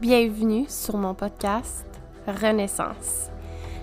[0.00, 1.84] Bienvenue sur mon podcast
[2.26, 3.28] Renaissance.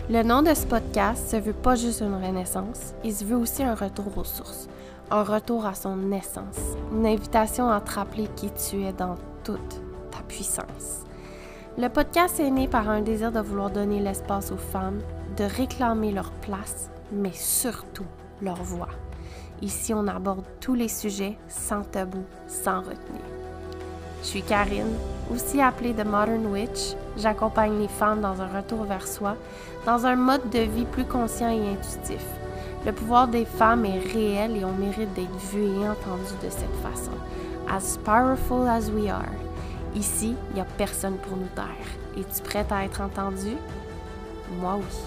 [0.10, 3.62] Le nom de ce podcast se veut pas juste une renaissance, il se veut aussi
[3.62, 4.68] un retour aux sources,
[5.12, 6.58] un retour à son essence,
[6.92, 9.14] une invitation à te rappeler qui tu es dans
[9.44, 9.80] toute
[10.10, 11.04] ta puissance.
[11.78, 15.02] Le podcast est né par un désir de vouloir donner l'espace aux femmes,
[15.38, 18.08] de réclamer leur place, mais surtout
[18.42, 18.90] leur voix.
[19.62, 23.37] Ici, on aborde tous les sujets sans tabou, sans retenue.
[24.22, 24.98] Je suis Karine,
[25.32, 26.96] aussi appelée The Modern Witch.
[27.18, 29.36] J'accompagne les femmes dans un retour vers soi,
[29.86, 32.26] dans un mode de vie plus conscient et intuitif.
[32.86, 36.76] Le pouvoir des femmes est réel et on mérite d'être vu et entendu de cette
[36.82, 37.12] façon.
[37.70, 39.26] As powerful as we are.
[39.96, 41.66] Ici, il n'y a personne pour nous taire.
[42.18, 43.58] Es-tu prête à être entendue?
[44.60, 44.98] Moi oui.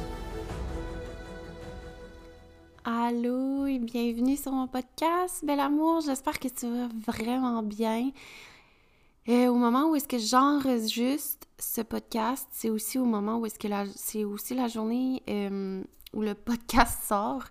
[2.84, 6.00] Allô et bienvenue sur mon podcast, bel amour.
[6.00, 8.10] J'espère que tu vas vraiment bien.
[9.32, 13.60] Et au moment où est-ce que j'enregistre ce podcast, c'est aussi au moment où est-ce
[13.60, 17.44] que c'est aussi la journée euh, où le podcast sort.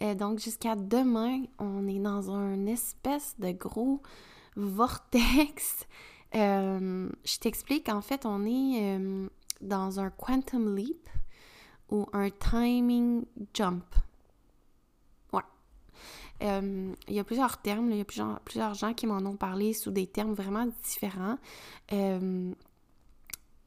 [0.00, 4.02] Euh, donc jusqu'à demain, on est dans un espèce de gros
[4.56, 5.86] vortex.
[6.34, 9.00] Euh, je t'explique, en fait, on est
[9.60, 11.08] dans un quantum leap
[11.88, 13.84] ou un timing jump.
[16.42, 19.36] Euh, il y a plusieurs termes, il y a plusieurs, plusieurs gens qui m'en ont
[19.36, 21.38] parlé sous des termes vraiment différents.
[21.92, 22.52] Euh,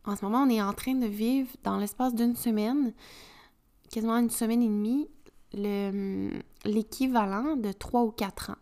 [0.06, 2.94] en ce moment, on est en train de vivre dans l'espace d'une semaine,
[3.90, 5.08] quasiment une semaine et demie,
[6.66, 8.58] l'équivalent de trois ou quatre ans.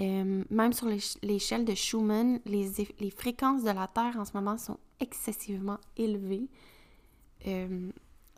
[0.00, 0.88] Euh, même sur
[1.22, 2.70] l'échelle de Schumann, les,
[3.00, 6.48] les, fréquences de la Terre en ce moment sont excessivement élevées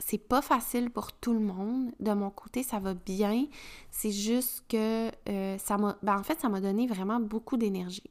[0.04, 1.92] c'est pas facile pour tout le monde.
[2.00, 3.46] De mon côté, ça va bien.
[3.90, 5.96] C'est juste que euh, ça m'a.
[6.02, 8.10] Ben, en fait, ça m'a donné vraiment beaucoup d'énergie.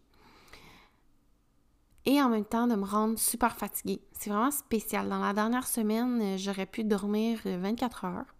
[2.06, 4.02] Et en même temps, de me rendre super fatiguée.
[4.14, 5.09] C'est vraiment spécial.
[5.09, 8.35] Dans la dernière semaine, euh, j'aurais pu dormir 24 euh, heures.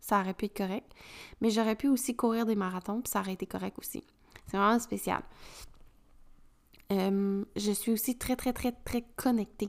[0.00, 0.90] Ça aurait pu être correct.
[1.40, 4.02] Mais j'aurais pu aussi courir des marathons, puis ça aurait été correct aussi.
[4.46, 5.22] C'est vraiment spécial.
[6.90, 9.68] je suis aussi très, très, très, très connectée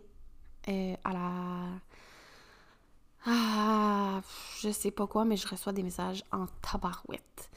[0.67, 1.81] à la
[3.25, 4.21] ah,
[4.61, 7.49] je sais pas quoi, mais je reçois des messages en tabarouette.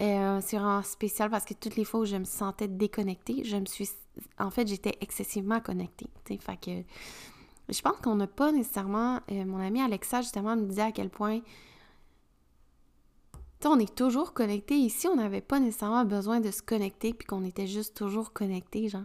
[0.00, 3.56] Euh, c'est vraiment spécial parce que toutes les fois où je me sentais déconnectée, je
[3.56, 3.90] me suis.
[4.38, 6.08] En fait, j'étais excessivement connectée.
[6.24, 6.82] Fait que.
[7.68, 9.20] Je pense qu'on n'a pas nécessairement.
[9.30, 11.40] Euh, mon amie Alexa, justement, me disait à quel point.
[13.64, 14.76] on est toujours connecté.
[14.76, 18.88] Ici, on n'avait pas nécessairement besoin de se connecter, puis qu'on était juste toujours connecté,
[18.88, 19.04] genre.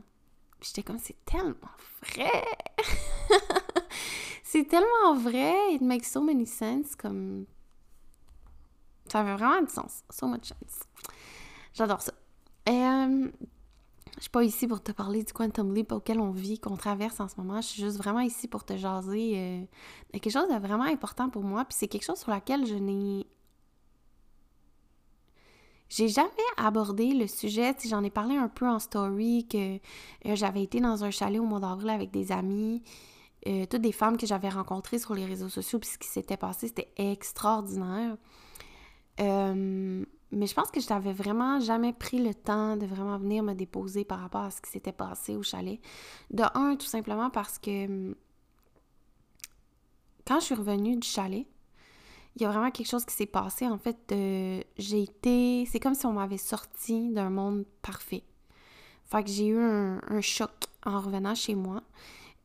[0.61, 1.53] J'étais comme, c'est tellement
[2.01, 2.45] vrai!
[4.55, 5.53] c'est tellement vrai.
[5.73, 6.95] It makes so many sense.
[6.95, 7.45] Comme.
[9.11, 10.03] Ça avait vraiment du sens.
[10.09, 10.83] So much sense.
[11.73, 12.13] J'adore ça.
[12.69, 13.27] Euh,
[14.15, 17.19] je suis pas ici pour te parler du quantum leap auquel on vit, qu'on traverse
[17.19, 17.59] en ce moment.
[17.59, 19.59] Je suis juste vraiment ici pour te jaser euh,
[20.13, 21.65] de quelque chose de vraiment important pour moi.
[21.65, 23.27] Puis c'est quelque chose sur laquelle je n'ai
[25.89, 30.63] j'ai jamais abordé le sujet, j'en ai parlé un peu en story, que euh, j'avais
[30.63, 32.81] été dans un chalet au mois d'avril avec des amis,
[33.47, 36.37] euh, toutes des femmes que j'avais rencontrées sur les réseaux sociaux, puis ce qui s'était
[36.37, 38.17] passé, c'était extraordinaire.
[39.19, 43.43] Euh, mais je pense que je n'avais vraiment jamais pris le temps de vraiment venir
[43.43, 45.79] me déposer par rapport à ce qui s'était passé au chalet.
[46.31, 48.15] De un, tout simplement parce que hum,
[50.27, 51.45] quand je suis revenue du chalet,
[52.35, 53.65] il y a vraiment quelque chose qui s'est passé.
[53.67, 54.13] En fait,
[54.77, 55.65] j'ai été.
[55.67, 58.23] C'est comme si on m'avait sorti d'un monde parfait.
[59.05, 60.51] Fait que j'ai eu un, choc
[60.85, 61.81] en revenant chez moi.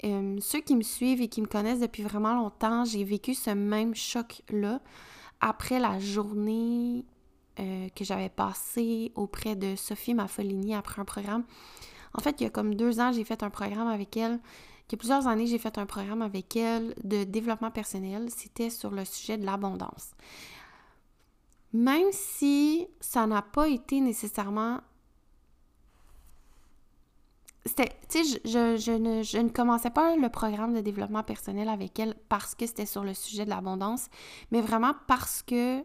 [0.03, 3.95] Ceux qui me suivent et qui me connaissent depuis vraiment longtemps, j'ai vécu ce même
[3.95, 4.81] choc-là
[5.41, 7.05] après la journée
[7.59, 11.45] euh, que j'avais passée auprès de Sophie Maffolini après un programme.
[12.15, 14.41] En fait, il y a comme deux ans, j'ai fait un programme avec elle.
[14.89, 18.29] Il y a plusieurs années, j'ai fait un programme avec elle de développement personnel.
[18.31, 20.13] C'était sur le sujet de l'abondance.
[21.73, 24.81] Même si ça n'a pas été nécessairement
[27.67, 31.99] c'était, tu sais, je, ne, je, ne, commençais pas le programme de développement personnel avec
[31.99, 34.09] elle parce que c'était sur le sujet de l'abondance,
[34.51, 35.85] mais vraiment parce que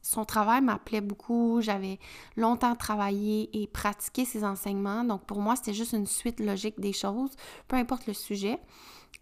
[0.00, 1.60] son travail m'appelait beaucoup.
[1.60, 1.98] J'avais
[2.36, 5.02] longtemps travaillé et pratiqué ses enseignements.
[5.02, 7.32] Donc, pour moi, c'était juste une suite logique des choses,
[7.66, 8.60] peu importe le sujet.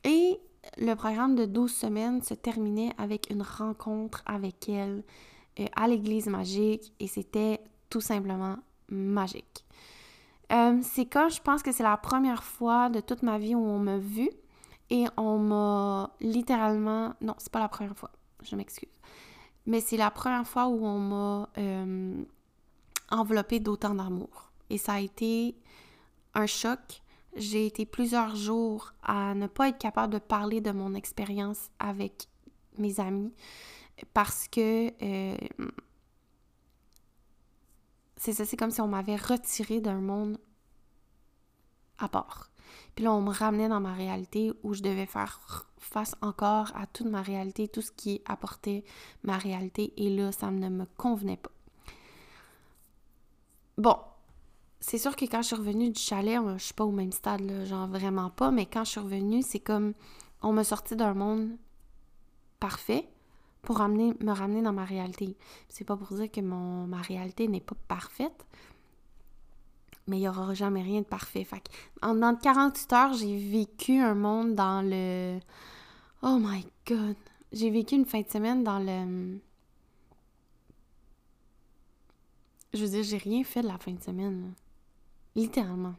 [0.04, 0.38] Et
[0.76, 5.02] le programme de 12 semaines se terminait avec une rencontre avec elle
[5.58, 8.56] euh, à l'église magique et c'était tout simplement
[8.90, 9.64] magique.
[10.50, 13.64] Euh, c'est quand je pense que c'est la première fois de toute ma vie où
[13.64, 14.28] on m'a vu
[14.90, 17.14] et on m'a littéralement.
[17.20, 18.10] Non, c'est pas la première fois,
[18.42, 18.88] je m'excuse.
[19.66, 22.24] Mais c'est la première fois où on m'a euh,
[23.10, 24.50] enveloppé d'autant d'amour.
[24.70, 25.54] Et ça a été
[26.34, 27.02] un choc
[27.36, 32.26] j'ai été plusieurs jours à ne pas être capable de parler de mon expérience avec
[32.78, 33.32] mes amis
[34.14, 35.36] parce que euh,
[38.20, 40.36] c'est ça, c'est comme si on m'avait retiré d'un monde
[41.96, 42.50] à part.
[42.94, 45.40] Puis là, on me ramenait dans ma réalité où je devais faire
[45.78, 48.84] face encore à toute ma réalité, tout ce qui apportait
[49.22, 49.94] ma réalité.
[49.96, 51.50] Et là, ça ne me convenait pas.
[53.78, 53.96] Bon,
[54.80, 57.64] c'est sûr que quand je suis revenue du chalet, je suis pas au même stade,
[57.64, 59.94] genre vraiment pas, mais quand je suis revenue, c'est comme
[60.42, 61.56] on m'a sorti d'un monde
[62.58, 63.08] parfait
[63.62, 65.36] pour me ramener dans ma réalité.
[65.68, 68.46] C'est pas pour dire que mon, ma réalité n'est pas parfaite,
[70.06, 71.44] mais il n'y aura jamais rien de parfait.
[71.44, 71.62] Fait
[72.02, 75.38] en, dans 48 heures, j'ai vécu un monde dans le.
[76.22, 77.16] Oh my god!
[77.52, 79.38] J'ai vécu une fin de semaine dans le.
[82.72, 84.52] Je veux dire, j'ai rien fait de la fin de semaine.
[85.34, 85.94] Littéralement.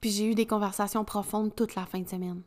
[0.00, 2.42] Puis j'ai eu des conversations profondes toute la fin de semaine.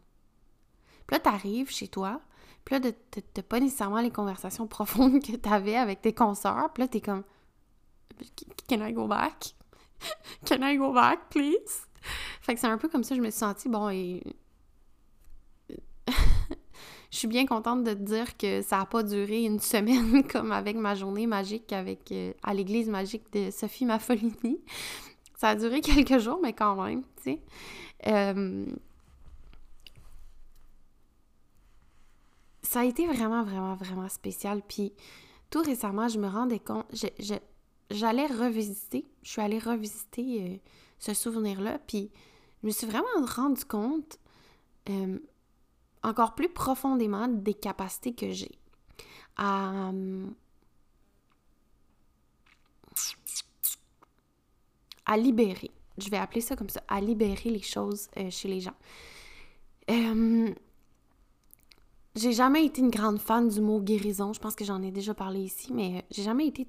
[1.08, 2.22] Puis là, t'arrives chez toi,
[2.66, 2.92] puis là,
[3.34, 6.72] t'as pas nécessairement les conversations profondes que t'avais avec tes consoeurs.
[6.74, 7.24] Puis là, t'es comme
[8.70, 9.56] Can I go back?
[10.46, 11.88] Can I go back, please?
[12.42, 13.70] Fait que c'est un peu comme ça je me suis sentie.
[13.70, 14.22] Bon, et.
[17.12, 20.52] je suis bien contente de te dire que ça n'a pas duré une semaine comme
[20.52, 24.60] avec ma journée magique avec euh, à l'église magique de Sophie Maffolini.
[25.38, 27.42] Ça a duré quelques jours, mais quand même, tu sais.
[28.08, 28.66] Euh,
[32.72, 34.62] ça a été vraiment, vraiment, vraiment spécial.
[34.66, 34.94] Puis
[35.50, 36.86] tout récemment, je me rendais compte,
[37.90, 40.58] j'allais revisiter, je suis allée revisiter euh,
[40.98, 42.10] ce souvenir-là, puis
[42.62, 44.20] je me suis vraiment rendu compte
[44.88, 45.20] euh,
[46.02, 48.58] encore plus profondément des capacités que j'ai
[49.36, 49.92] à,
[55.06, 55.72] à libérer.
[55.98, 58.78] Je vais appeler ça comme ça, à libérer les choses euh, chez les gens.
[62.16, 64.34] J'ai jamais été une grande fan du mot guérison.
[64.34, 66.68] Je pense que j'en ai déjà parlé ici, mais euh, j'ai jamais été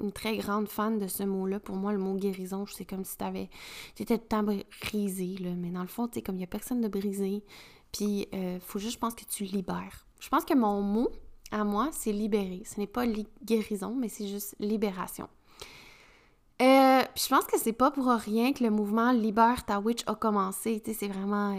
[0.00, 1.60] une très grande fan de ce mot-là.
[1.60, 3.48] Pour moi, le mot guérison, c'est comme si t'avais...
[3.94, 5.50] T'étais tout le temps brisé, là.
[5.56, 7.42] Mais dans le fond, sais, comme il n'y a personne de brisé,
[7.90, 10.06] puis euh, faut juste, je pense, que tu libères.
[10.20, 11.08] Je pense que mon mot,
[11.52, 12.62] à moi, c'est libérer.
[12.66, 13.06] Ce n'est pas
[13.42, 15.28] guérison, mais c'est juste libération.
[16.60, 20.02] Euh, puis je pense que c'est pas pour rien que le mouvement Libère ta witch
[20.06, 20.80] a commencé.
[20.84, 21.56] Tu sais, c'est vraiment...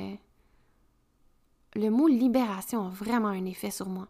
[1.75, 4.08] le mot libération a vraiment un effet sur moi.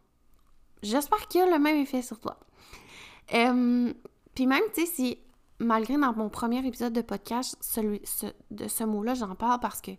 [0.81, 2.37] J'espère qu'il a le même effet sur toi.
[3.33, 3.93] Euh,
[4.35, 5.17] puis même, tu sais, si
[5.59, 8.01] malgré dans mon premier épisode de podcast, celui,
[8.51, 9.91] de ce mot-là, j'en parle parce que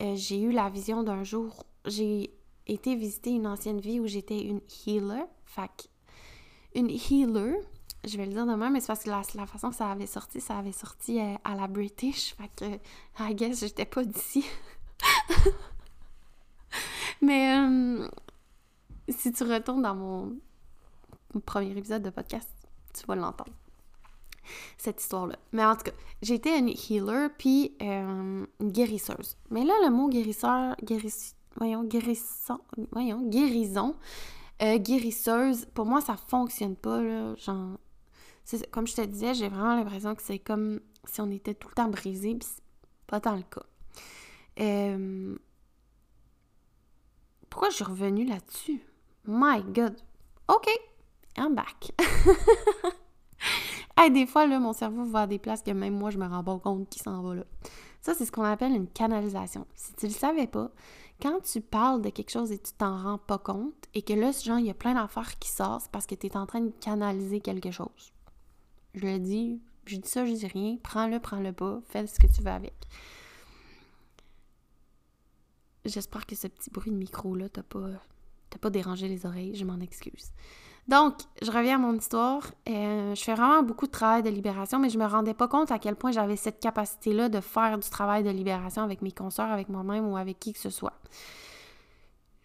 [0.00, 2.34] euh, j'ai eu la vision d'un jour, j'ai
[2.66, 5.24] été visiter une ancienne vie où j'étais une healer.
[5.44, 5.70] Fait
[6.74, 7.54] une healer,
[8.04, 10.40] je vais le dire demain, mais c'est parce que la, façon que ça avait sorti,
[10.40, 12.34] ça avait sorti euh, à la British.
[12.34, 14.44] Fait que, I guess, j'étais pas d'ici.
[17.20, 18.08] Mais euh,
[19.08, 20.36] si tu retournes dans mon,
[21.44, 22.48] premier épisode de podcast,
[22.92, 23.52] tu vas l'entendre.
[24.76, 25.36] Cette histoire-là.
[25.52, 29.36] Mais en tout cas, j'étais une healer puis euh, une guérisseuse.
[29.50, 32.60] Mais là, le mot guérisseur, guéris, voyons, guérissant,
[32.92, 33.96] voyons, guérison,
[34.62, 37.34] euh, guérisseuse, pour moi, ça fonctionne pas, là.
[37.36, 37.78] Genre,
[38.70, 41.74] comme je te disais, j'ai vraiment l'impression que c'est comme si on était tout le
[41.74, 42.62] temps brisé, puis c'est
[43.06, 43.62] pas tant le cas.
[44.60, 45.36] Euh,
[47.70, 48.82] je suis revenue là-dessus?
[49.26, 49.96] My God!
[50.48, 50.68] OK,
[51.36, 51.92] I'm back.
[53.96, 56.26] hey, des fois, là, mon cerveau va à des places que même moi, je me
[56.26, 57.44] rends pas compte qu'il s'en va là.
[58.00, 59.66] Ça, c'est ce qu'on appelle une canalisation.
[59.74, 60.70] Si tu le savais pas,
[61.22, 64.32] quand tu parles de quelque chose et tu t'en rends pas compte, et que là,
[64.32, 66.72] genre, il y a plein d'affaires qui sortent, parce que tu es en train de
[66.80, 68.12] canaliser quelque chose.
[68.94, 70.76] Je le dis, je dis ça, je dis rien.
[70.82, 72.74] Prends-le, prends-le pas, fais ce que tu veux avec.
[75.84, 77.88] J'espère que ce petit bruit de micro-là t'a pas,
[78.60, 80.32] pas dérangé les oreilles, je m'en excuse.
[80.86, 82.42] Donc, je reviens à mon histoire.
[82.68, 85.70] Euh, je fais vraiment beaucoup de travail de libération, mais je me rendais pas compte
[85.70, 89.50] à quel point j'avais cette capacité-là de faire du travail de libération avec mes consoeurs,
[89.50, 91.00] avec moi-même ou avec qui que ce soit.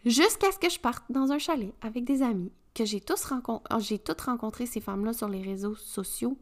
[0.05, 3.79] Jusqu'à ce que je parte dans un chalet avec des amis, que j'ai tous rencontré,
[3.79, 6.37] j'ai toutes rencontré ces femmes-là sur les réseaux sociaux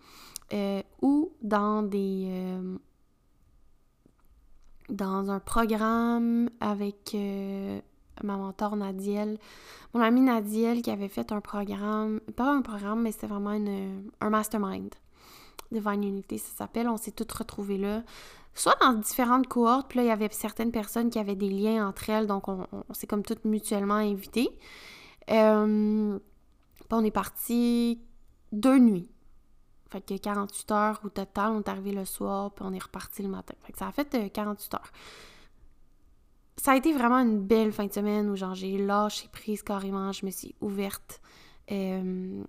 [0.53, 2.77] euh, ou dans des, euh,
[4.89, 7.79] dans un programme avec euh,
[8.23, 9.37] ma mentor Nadiel,
[9.93, 13.57] mon amie Nadiel qui avait fait un programme, pas un programme, mais c'était vraiment
[14.21, 14.93] un mastermind.
[15.71, 16.87] Divine Unity, ça s'appelle.
[16.87, 18.03] On s'est toutes retrouvées là.
[18.53, 21.87] Soit dans différentes cohortes, puis là, il y avait certaines personnes qui avaient des liens
[21.87, 24.49] entre elles, donc on, s'est comme toutes mutuellement invitées.
[25.29, 26.17] Euh,
[26.89, 28.01] on est parti
[28.51, 29.11] deux nuits.
[29.89, 33.23] Fait que 48 heures au total, on est arrivé le soir, puis on est reparti
[33.23, 33.53] le matin.
[33.63, 34.91] Fait que ça a fait 48 heures.
[36.57, 40.11] Ça a été vraiment une belle fin de semaine où genre j'ai lâché prise carrément,
[40.11, 41.21] je me suis ouverte.
[41.71, 42.43] Euh,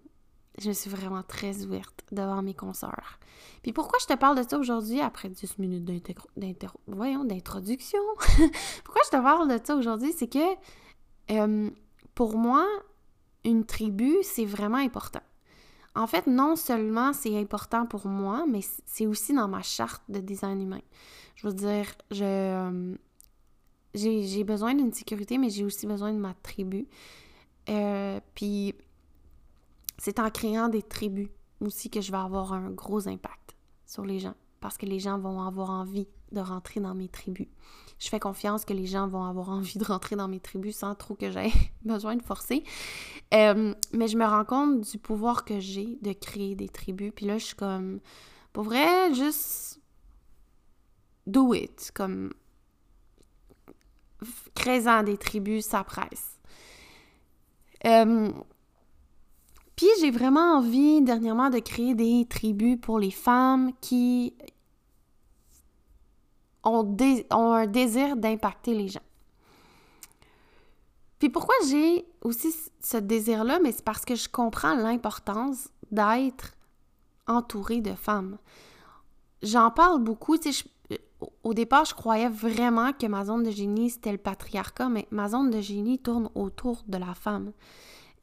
[0.59, 3.21] je me suis vraiment très ouverte devant mes consoeurs.
[3.63, 8.01] Puis pourquoi je te parle de ça aujourd'hui après 10 minutes d'introduction?
[8.85, 10.13] pourquoi je te parle de ça aujourd'hui?
[10.17, 10.57] C'est que
[11.31, 11.71] euh,
[12.15, 12.67] pour moi,
[13.45, 15.21] une tribu, c'est vraiment important.
[15.99, 20.21] En fait, non seulement c'est important pour moi, mais c'est aussi dans ma charte de
[20.21, 20.81] design humain.
[21.35, 22.95] Je veux dire, je euh,
[23.95, 26.87] j'ai besoin d'une sécurité, mais j'ai aussi besoin de ma tribu.
[27.69, 28.77] Euh, puis
[29.99, 34.21] c'est en créant des tribus aussi que je vais avoir un gros impact sur les
[34.21, 37.49] gens, parce que les gens vont avoir envie de rentrer dans mes tribus.
[37.99, 40.95] Je fais confiance que les gens vont avoir envie de rentrer dans mes tribus sans
[40.95, 41.53] trop que j'aie
[41.85, 42.65] besoin de forcer.
[43.35, 47.13] Euh, mais je me rends compte du pouvoir que j'ai de créer des tribus.
[47.15, 48.01] Puis là, je suis comme,
[48.53, 49.81] pour vrai, juste
[51.27, 51.91] do it.
[51.95, 52.33] Comme,
[54.55, 56.39] créant des tribus, ça presse.
[57.87, 58.31] Euh,
[59.77, 64.35] puis j'ai vraiment envie dernièrement de créer des tribus pour les femmes qui
[66.65, 66.97] ont,
[67.31, 69.01] un désir d'impacter les gens.
[71.19, 76.55] Puis pourquoi j'ai aussi ce désir-là, mais c'est parce que je comprends l'importance d'être
[77.27, 78.39] entourée de femmes.
[79.43, 80.65] J'en parle beaucoup, tu sais,
[81.43, 85.29] au départ, je croyais vraiment que ma zone de génie, c'était le patriarcat, mais ma
[85.29, 87.53] zone de génie tourne autour de la femme.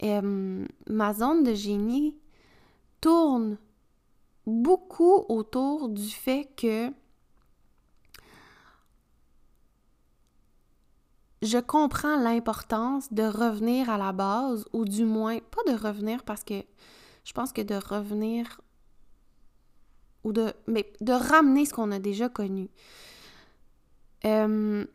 [0.04, 2.18] Euh, ma zone de génie
[3.02, 3.58] tourne
[4.46, 6.92] beaucoup autour du fait que
[11.42, 16.44] je comprends l'importance de revenir à la base, ou du moins, pas de revenir parce
[16.44, 16.64] que
[17.24, 18.62] je pense que de revenir,
[20.24, 22.70] ou de, mais de ramener ce qu'on a déjà connu.
[24.26, 24.86] Euh,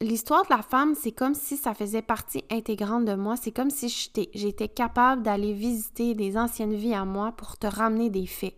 [0.00, 3.36] l'histoire de la femme, c'est comme si ça faisait partie intégrante de moi.
[3.36, 3.88] C'est comme si
[4.34, 8.56] j'étais capable d'aller visiter des anciennes vies à moi pour te ramener des faits.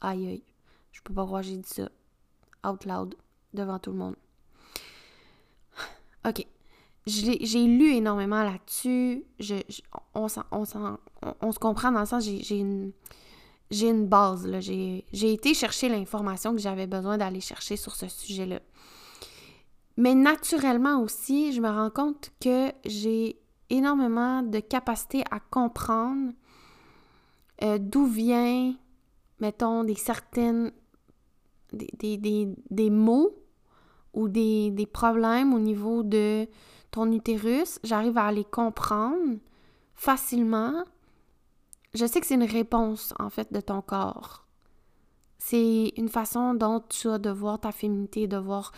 [0.00, 0.44] Aïe aïe,
[0.92, 1.88] je peux pas croire j'ai dit ça
[2.66, 3.14] out loud
[3.54, 4.16] devant tout le monde.
[6.28, 6.46] OK.
[7.06, 9.24] J'ai lu énormément là-dessus.
[10.14, 12.92] on, se comprend dans le sens, j'ai une,
[13.70, 14.46] une base.
[14.60, 18.60] J'ai été chercher l'information que j'avais besoin d'aller chercher sur ce sujet-là.
[19.96, 26.32] Mais naturellement aussi, je me rends compte que j'ai énormément de capacité à comprendre
[27.62, 28.74] euh, d'où vient,
[29.40, 30.70] mettons, des certaines,
[31.72, 33.34] des, mots
[34.18, 36.46] ou des, des, problèmes au niveau de
[36.90, 37.78] ton utérus.
[37.84, 39.38] J'arrive à les comprendre
[39.94, 40.84] facilement.
[41.94, 44.46] Je sais que c'est une réponse, en fait, de ton corps.
[45.38, 48.72] C'est une façon dont tu as de voir ta féminité, de voir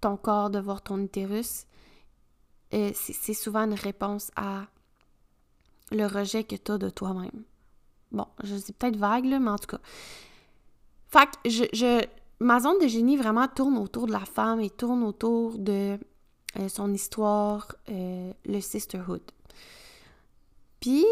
[0.00, 1.66] ton corps, de voir ton utérus,
[2.94, 4.66] c'est souvent une réponse à
[5.90, 7.44] le rejet que tu as de toi-même.
[8.10, 9.80] Bon, je dis peut-être vague, là, mais en tout cas.
[11.08, 12.04] Fait que je,
[12.40, 15.98] ma zone de génie vraiment tourne autour de la femme et tourne autour de
[16.58, 19.22] euh, son histoire, euh, le sisterhood.
[20.80, 21.04] Puis,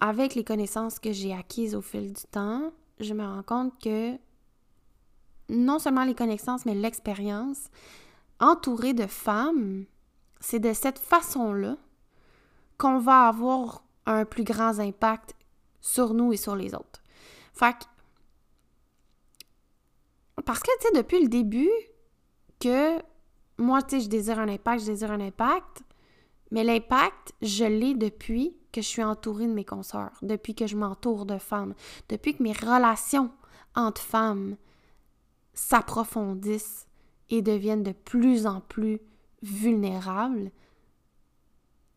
[0.00, 4.16] avec les connaissances que j'ai acquises au fil du temps, je me rends compte que
[5.48, 7.70] non seulement les connaissances, mais l'expérience,
[8.40, 9.84] entourée de femmes,
[10.40, 11.76] c'est de cette façon-là
[12.78, 15.34] qu'on va avoir un plus grand impact
[15.80, 17.02] sur nous et sur les autres.
[17.52, 17.84] Fait que,
[20.44, 21.70] parce que, tu sais, depuis le début,
[22.60, 22.98] que
[23.58, 25.82] moi, tu sais, je désire un impact, je désire un impact,
[26.50, 30.76] mais l'impact, je l'ai depuis que je suis entourée de mes consoeurs, depuis que je
[30.76, 31.74] m'entoure de femmes,
[32.08, 33.30] depuis que mes relations
[33.74, 34.56] entre femmes
[35.54, 36.86] s'approfondissent
[37.30, 39.00] et deviennent de plus en plus
[39.42, 40.50] vulnérables,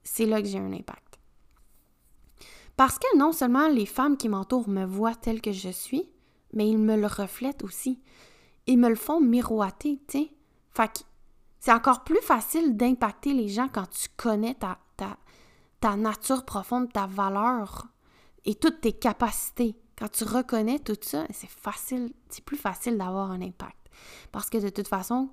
[0.03, 1.19] c'est là que j'ai un impact.
[2.75, 6.09] Parce que non seulement les femmes qui m'entourent me voient telle que je suis,
[6.53, 8.01] mais ils me le reflètent aussi.
[8.67, 10.32] Ils me le font miroiter, tu sais.
[10.72, 11.00] Fait que
[11.60, 15.17] c'est encore plus facile d'impacter les gens quand tu connais ta, ta,
[15.79, 17.88] ta nature profonde, ta valeur
[18.46, 19.75] et toutes tes capacités.
[19.98, 23.77] Quand tu reconnais tout ça, c'est facile, c'est plus facile d'avoir un impact.
[24.32, 25.29] Parce que de toute façon,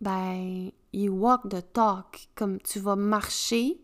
[0.00, 2.28] ben, you walk the talk.
[2.34, 3.80] Comme tu vas marcher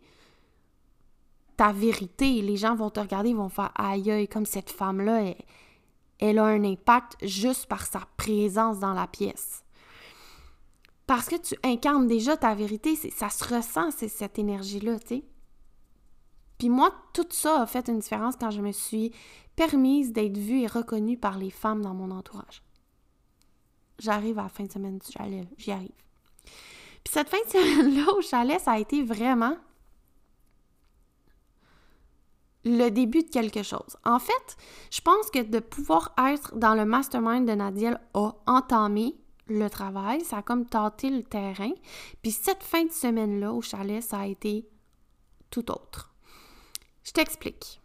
[1.57, 2.43] ta vérité.
[2.43, 5.37] Les gens vont te regarder, ils vont faire aïe comme cette femme-là, elle,
[6.19, 9.65] elle, a un impact juste par sa présence dans la pièce.
[11.07, 15.25] Parce que tu incarnes déjà ta vérité, ça se ressent, cette énergie-là, tu sais.
[16.59, 19.13] Puis moi, tout ça a fait une différence quand je me suis
[19.57, 22.63] permise d'être vue et reconnue par les femmes dans mon entourage.
[23.99, 25.93] J'arrive à la fin de semaine du chalet, j'y arrive.
[27.05, 29.57] Puis cette fin de semaine-là au chalet, ça a été vraiment
[32.65, 33.97] le début de quelque chose.
[34.05, 34.57] En fait,
[34.91, 39.15] je pense que de pouvoir être dans le mastermind de Nadiel a entamé
[39.47, 41.73] le travail, ça a comme tâté le terrain.
[42.23, 44.67] Puis cette fin de semaine-là au chalet, ça a été
[45.51, 46.15] tout autre.
[47.03, 47.81] Je t'explique.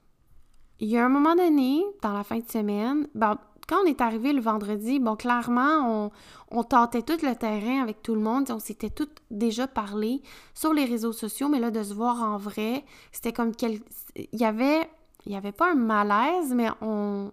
[0.80, 3.38] Il y a un moment donné, dans la fin de semaine, ben,
[3.70, 6.12] quand on est arrivé le vendredi, bon, clairement, on,
[6.50, 8.50] on tout le terrain avec tout le monde.
[8.50, 10.24] On s'était tout déjà parlé
[10.56, 13.80] sur les réseaux sociaux, mais là, de se voir en vrai, c'était comme quel...
[14.16, 14.90] Il y avait...
[15.26, 17.32] Il n'y avait pas un malaise, mais on,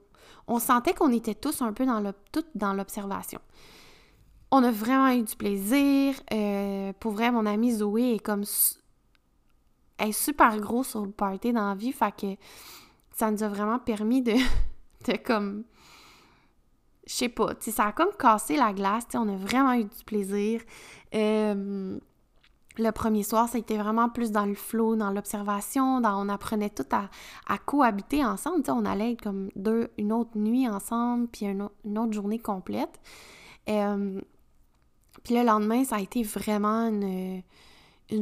[0.48, 3.40] on sentait qu'on était tous un peu dans le, tout dans l'observation.
[4.50, 6.14] On a vraiment eu du plaisir.
[6.32, 8.44] Euh, pour vrai, mon amie Zoé est comme...
[9.98, 12.38] Elle est super grosse sur le party dans la vie, fait
[13.14, 14.32] ça nous a vraiment permis de,
[15.06, 15.64] de comme
[17.06, 20.60] je sais pas, ça a comme cassé la glace, on a vraiment eu du plaisir.
[21.14, 21.98] Euh,
[22.78, 26.70] le premier soir, ça a été vraiment plus dans le flow, dans l'observation, on apprenait
[26.70, 31.62] tout à, cohabiter ensemble, on allait être comme deux, une autre nuit ensemble, puis une,
[31.62, 33.00] autre journée complète.
[33.68, 34.20] Euh,
[35.24, 37.42] puis le lendemain, ça a été vraiment une,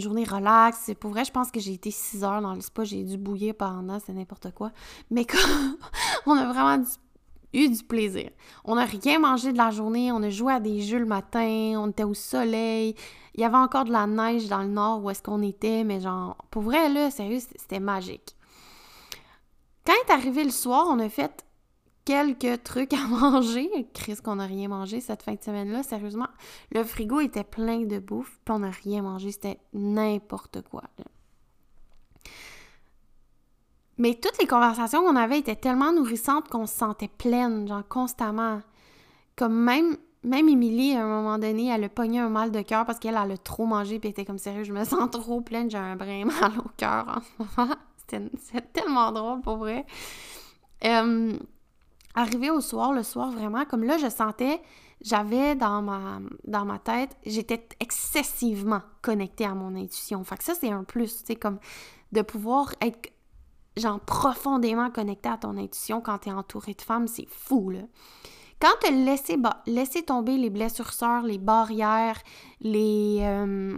[0.00, 0.92] journée relaxe.
[1.00, 3.54] Pour vrai, je pense que j'ai été 6 heures dans le spa, j'ai dû bouillir
[3.54, 4.72] pendant, c'est n'importe quoi.
[5.10, 5.78] Mais comme
[6.26, 6.90] on a vraiment du
[7.54, 8.30] eu du plaisir.
[8.64, 11.74] On n'a rien mangé de la journée, on a joué à des jeux le matin,
[11.78, 12.94] on était au soleil.
[13.34, 16.00] Il y avait encore de la neige dans le nord où est-ce qu'on était, mais
[16.00, 18.36] genre, pour vrai, là, sérieux, c'était magique.
[19.86, 21.44] Quand est arrivé le soir, on a fait
[22.04, 23.68] quelques trucs à manger.
[23.94, 26.28] Chris, qu'on n'a rien mangé cette fin de semaine-là, sérieusement.
[26.72, 29.32] Le frigo était plein de bouffe, puis on n'a rien mangé.
[29.32, 30.84] C'était n'importe quoi.
[33.98, 38.60] Mais toutes les conversations qu'on avait étaient tellement nourrissantes qu'on se sentait pleine, genre constamment.
[39.36, 42.86] Comme même, même Émilie, à un moment donné, elle a pogné un mal de cœur
[42.86, 45.70] parce qu'elle, a trop mangé, puis elle était comme sérieux, je me sens trop pleine,
[45.70, 47.74] j'ai un brin mal au cœur en ce moment.
[48.06, 49.86] C'était tellement drôle pour vrai.
[50.84, 51.32] Euh,
[52.14, 54.60] arrivé au soir, le soir, vraiment, comme là, je sentais,
[55.00, 60.22] j'avais dans ma, dans ma tête, j'étais excessivement connectée à mon intuition.
[60.24, 61.58] Fait que ça, c'est un plus, sais, comme
[62.12, 63.10] de pouvoir être
[63.76, 67.80] genre profondément connecté à ton intuition quand tu es entouré de femmes, c'est fou, là.
[68.60, 70.92] Quand tu laissé, laissé tomber les blessures
[71.24, 72.18] les barrières,
[72.60, 73.18] les...
[73.20, 73.76] Euh,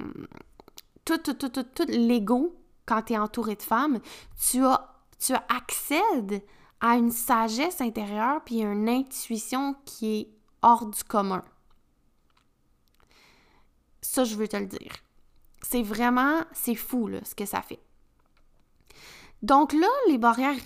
[1.05, 2.55] tout, tout, tout, tout, tout l'ego
[2.85, 4.01] quand tu es entouré de femmes,
[4.39, 6.43] tu as, tu accèdes
[6.81, 10.29] à une sagesse intérieure puis une intuition qui est
[10.63, 11.43] hors du commun.
[14.03, 14.93] Ça, je veux te le dire.
[15.63, 17.81] C'est vraiment, c'est fou, là, ce que ça fait.
[19.47, 20.57] Donc là, les barrières,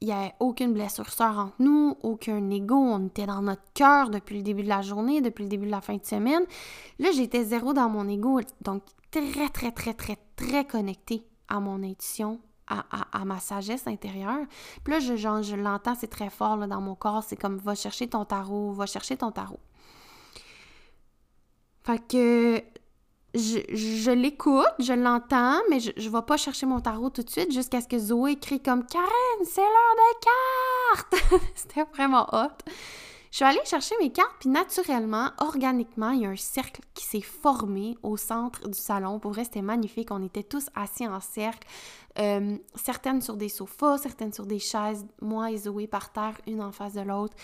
[0.00, 4.08] il n'y avait aucune blessure sœur entre nous, aucun ego, on était dans notre cœur
[4.08, 6.44] depuis le début de la journée, depuis le début de la fin de semaine.
[6.98, 11.82] Là, j'étais zéro dans mon ego, donc très, très, très, très, très connectée à mon
[11.82, 14.46] intuition, à, ma sagesse intérieure.
[14.84, 17.74] Puis là, je, je l'entends, c'est très fort là, dans mon corps, c'est comme va
[17.74, 19.60] chercher ton tarot, va chercher ton tarot.
[21.82, 22.62] Fait que
[23.34, 27.52] je, l'écoute, je l'entends, mais je ne vais pas chercher mon tarot tout de suite
[27.52, 29.08] jusqu'à ce que Zoé crie comme Karen,
[29.44, 31.42] c'est l'heure des cartes!
[31.54, 32.70] C'était vraiment hot.
[33.30, 37.04] Je suis allée chercher mes cartes, puis naturellement, organiquement, il y a un cercle qui
[37.04, 39.20] s'est formé au centre du salon.
[39.20, 40.10] Pour vrai, c'était magnifique.
[40.10, 41.66] On était tous assis en cercle,
[42.18, 46.72] euh, certaines sur des sofas, certaines sur des chaises, moi et par terre, une en
[46.72, 47.36] face de l'autre.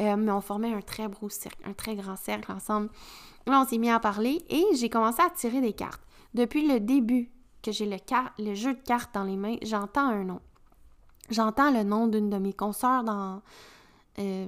[0.00, 2.88] Euh, mais on formait un très beau cercle, un très grand cercle ensemble.
[3.46, 6.00] Là, on s'est mis à parler et j'ai commencé à tirer des cartes.
[6.32, 7.30] Depuis le début
[7.62, 7.98] que j'ai le,
[8.38, 10.40] le jeu de cartes dans les mains, j'entends un nom.
[11.28, 13.42] J'entends le nom d'une de mes consoeurs dans,
[14.18, 14.46] euh,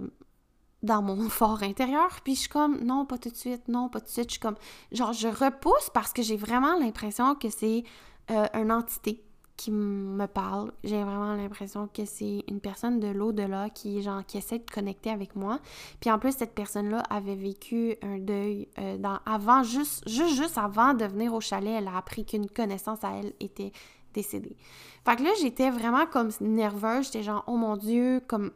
[0.86, 4.00] dans mon fort intérieur, puis je suis comme, non, pas tout de suite, non, pas
[4.00, 4.28] tout de suite.
[4.28, 4.56] Je suis comme,
[4.92, 7.84] genre, je repousse parce que j'ai vraiment l'impression que c'est
[8.30, 9.22] euh, une entité
[9.56, 10.72] qui me parle.
[10.84, 15.10] J'ai vraiment l'impression que c'est une personne de l'au-delà qui, genre, qui essaie de connecter
[15.10, 15.60] avec moi.
[16.00, 20.58] Puis en plus, cette personne-là avait vécu un deuil euh, dans, avant, juste, juste, juste
[20.58, 23.72] avant de venir au chalet, elle a appris qu'une connaissance à elle était
[24.12, 24.56] décédée.
[25.04, 27.06] Fait que là, j'étais vraiment comme nerveuse.
[27.06, 28.50] J'étais genre, oh mon Dieu, comme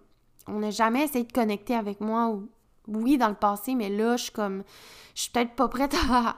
[0.51, 2.39] on n'a jamais essayé de connecter avec moi.
[2.89, 4.65] Oui, dans le passé, mais là, je suis comme,
[5.15, 6.37] je suis peut-être pas prête à,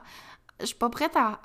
[0.59, 1.39] je suis pas prête à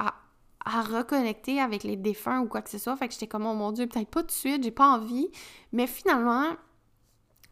[0.68, 2.94] à reconnecter avec les défunts ou quoi que ce soit.
[2.96, 5.30] Fait que j'étais comme, oh mon Dieu, peut-être pas tout de suite, j'ai pas envie.
[5.72, 6.50] Mais finalement,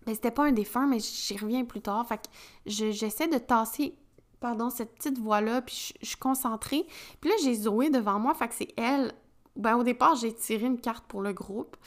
[0.05, 2.07] ben, c'était pas un défunt, mais j'y reviens plus tard.
[2.07, 2.29] Fait que
[2.67, 3.97] j'essaie de tasser,
[4.39, 6.87] pardon, cette petite voix-là, puis je suis concentrée.
[7.23, 9.15] Puis là, j'ai Zoé devant moi, fait que c'est elle
[9.57, 11.79] ben, au départ, j'ai tiré une carte pour le groupe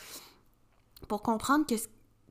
[1.08, 1.76] pour comprendre que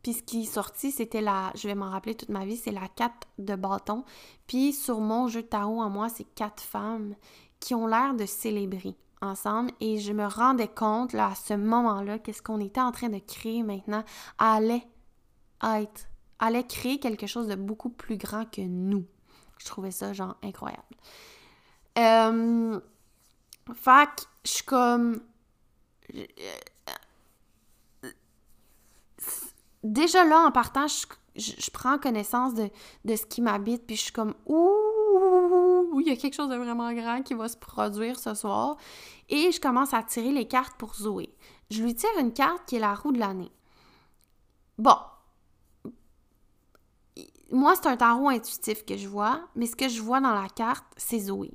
[0.03, 2.73] puis ce qui est sorti, c'était la, je vais m'en rappeler toute ma vie, c'est
[2.73, 4.05] la 4 de bâton.
[4.47, 7.15] Puis sur mon jeu de tarot à moi, c'est quatre femmes
[7.61, 12.21] qui ont l'air de célébrer ensemble et je me rendais compte là, à ce moment-là
[12.21, 14.05] qu'est-ce qu'on était en train de créer maintenant
[14.39, 14.87] allait
[15.63, 16.07] être,
[16.39, 19.05] allait créer quelque chose de beaucoup plus grand que nous.
[19.59, 20.83] Je trouvais ça genre incroyable.
[21.99, 22.79] Euh,
[23.75, 25.21] fait je suis comme
[29.83, 32.71] déjà là, en partant, je, prends connaissance de,
[33.17, 36.93] ce qui m'habite, puis je suis comme Ouh, il y a quelque chose de vraiment
[36.93, 38.77] grand qui va se produire ce soir.
[39.29, 41.35] Et je commence à tirer les cartes pour Zoé.
[41.71, 43.53] Je lui tire une carte qui est la roue de l'année.
[44.79, 44.97] Bon.
[47.51, 50.49] Moi, c'est un tarot intuitif que je vois, mais ce que je vois dans la
[50.49, 51.53] carte, c'est Zoé.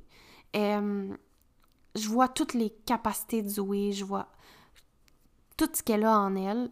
[0.56, 1.16] Euh,
[1.94, 4.28] je vois toutes les capacités de Zoé, je vois
[5.56, 6.70] tout ce qu'elle a en elle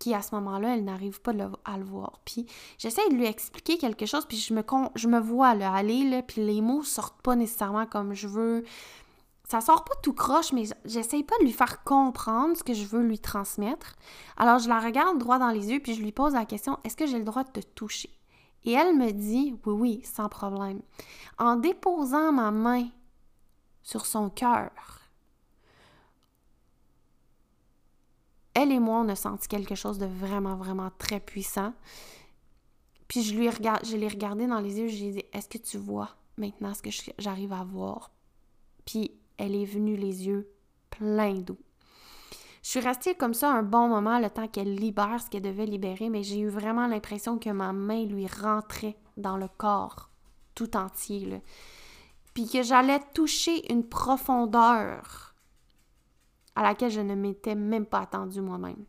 [0.00, 1.32] qui à ce moment-là, elle n'arrive pas
[1.64, 2.18] à le voir.
[2.24, 2.46] Puis
[2.78, 4.54] j'essaie de lui expliquer quelque chose, puis je
[5.08, 8.64] me, vois là, aller, puis les mots sortent pas nécessairement comme je veux.
[9.46, 12.84] Ça sort pas tout croche, mais j'essaie pas de lui faire comprendre ce que je
[12.84, 13.94] veux lui transmettre.
[14.36, 16.96] Alors je la regarde droit dans les yeux, puis je lui pose la question est-ce
[16.96, 18.10] que j'ai le droit de te toucher
[18.64, 20.80] Et elle me dit oui, oui, sans problème.
[21.38, 22.88] En déposant ma main
[23.82, 24.70] sur son cœur,
[28.60, 31.72] elle et moi, on a senti quelque chose de vraiment, vraiment très puissant.
[33.08, 35.48] Puis je lui regarde, je l'ai regardé dans les yeux, je lui ai dit Est-ce
[35.48, 38.10] que tu vois maintenant ce que j'arrive à voir
[38.84, 40.52] Puis elle est venue les yeux
[40.90, 41.58] pleins d'eau.
[42.62, 45.64] Je suis restée comme ça un bon moment, le temps qu'elle libère ce qu'elle devait
[45.64, 50.10] libérer, mais j'ai eu vraiment l'impression que ma main lui rentrait dans le corps
[50.54, 51.40] tout entier.
[52.34, 55.29] Puis que j'allais toucher une profondeur
[56.60, 58.84] à laquelle je ne m'étais même pas attendue moi-même.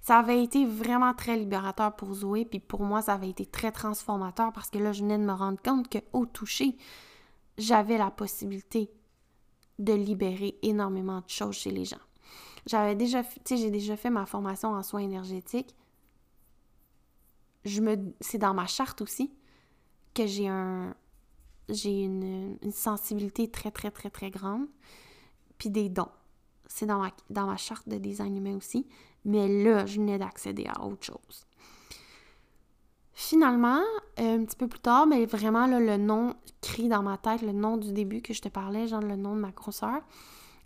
[0.00, 3.72] Ça avait été vraiment très libérateur pour Zoé, puis pour moi, ça avait été très
[3.72, 6.76] transformateur parce que là, je venais de me rendre compte qu'au toucher,
[7.58, 8.92] j'avais la possibilité
[9.80, 11.96] de libérer énormément de choses chez les gens.
[12.66, 15.74] J'avais déjà, j'ai déjà fait ma formation en soins énergétiques.
[17.64, 19.34] Je me, c'est dans ma charte aussi
[20.14, 20.94] que j'ai un,
[21.68, 24.68] j'ai une sensibilité très, très, très, très grande,
[25.58, 26.06] puis des dons
[26.74, 28.86] c'est dans ma, dans ma charte de design humain aussi,
[29.24, 31.46] mais là, je venais d'accéder à autre chose.
[33.12, 33.82] Finalement,
[34.18, 37.52] euh, un petit peu plus tard, mais vraiment le nom crie dans ma tête, le
[37.52, 40.00] nom du début que je te parlais, genre le nom de ma grosseur.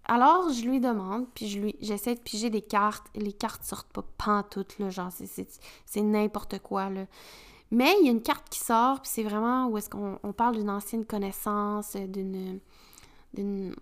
[0.04, 3.92] Alors, je lui demande, puis je lui, j'essaie de piger des cartes, les cartes sortent
[3.92, 7.06] pas pantoute, là, genre, c'est, n'importe quoi, là.
[7.72, 10.56] Mais il y a une carte qui sort, puis c'est vraiment où est-ce qu'on parle
[10.56, 12.60] d'une ancienne connaissance, d'une,
[13.34, 13.74] d'une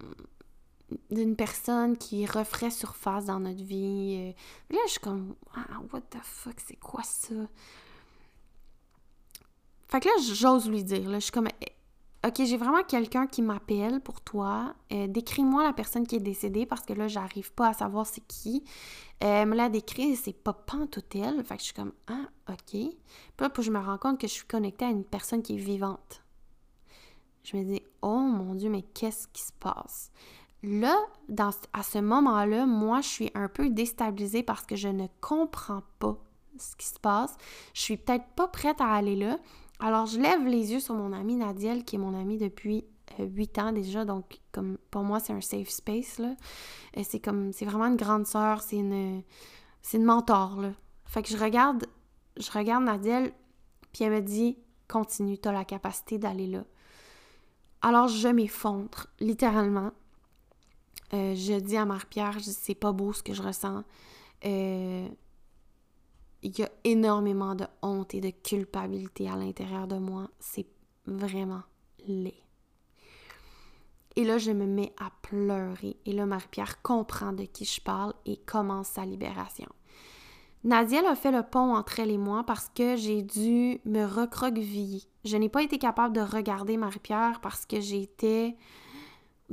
[1.11, 4.17] d'une personne qui referait surface dans notre vie.
[4.19, 7.35] Euh, là, je suis comme, ah, what the fuck, c'est quoi ça?
[9.89, 11.75] Fait que là, j'ose lui dire, là, je suis comme, eh,
[12.27, 14.75] OK, j'ai vraiment quelqu'un qui m'appelle pour toi.
[14.93, 18.27] Euh, décris-moi la personne qui est décédée parce que là, j'arrive pas à savoir c'est
[18.27, 18.65] qui.
[19.23, 20.59] Euh, elle me l'a décrit, c'est pas
[21.15, 21.45] elle.
[21.45, 22.71] Fait que je suis comme, ah, OK.
[22.71, 22.93] Puis
[23.39, 26.23] là, je me rends compte que je suis connectée à une personne qui est vivante.
[27.43, 30.11] Je me dis, oh mon Dieu, mais qu'est-ce qui se passe?
[30.65, 30.97] Là,
[31.29, 35.83] dans, à ce moment-là, moi, je suis un peu déstabilisée parce que je ne comprends
[35.99, 36.17] pas
[36.59, 37.37] ce qui se passe.
[37.75, 39.39] Je suis peut-être pas prête à aller là.
[39.79, 42.87] Alors, je lève les yeux sur mon amie Nadiel, qui est mon amie depuis
[43.21, 44.07] euh, huit ans déjà.
[44.07, 46.19] Donc, comme pour moi, c'est un safe space.
[46.19, 46.35] Là.
[47.03, 48.63] C'est comme, c'est vraiment une grande sœur.
[48.63, 49.23] C'est une,
[49.83, 50.63] c'est une mentor.
[50.63, 50.73] Là.
[51.05, 51.85] Fait que je regarde,
[52.39, 52.89] je regarde
[53.93, 54.57] puis elle me dit,
[54.89, 56.65] continue, tu as la capacité d'aller là.
[57.83, 59.93] Alors, je m'effondre, littéralement.
[61.13, 63.85] Euh, je dis à Marie-Pierre, c'est pas beau ce que je ressens.
[64.45, 65.09] Euh,
[66.43, 70.29] il y a énormément de honte et de culpabilité à l'intérieur de moi.
[70.41, 70.67] C'est
[71.07, 71.63] vraiment
[72.07, 72.35] laid.
[74.17, 75.97] Et là, je me mets à pleurer.
[76.07, 79.69] Et là, Marie-Pierre comprend de qui je parle et commence sa libération.
[80.63, 85.03] Nadia a fait le pont entre elle et moi parce que j'ai dû me recroqueviller.
[85.25, 88.57] Je n'ai pas été capable de regarder Marie-Pierre parce que j'étais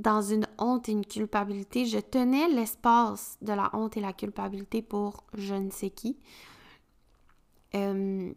[0.02, 1.86] dans une honte et une culpabilité.
[1.86, 6.18] Je tenais l'espace de la honte et la culpabilité pour je ne sais qui.
[7.76, 8.34] Euh,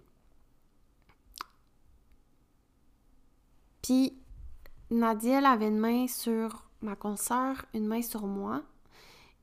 [3.82, 4.16] puis
[4.90, 8.62] Nadia elle avait une main sur ma consoeur, une main sur moi.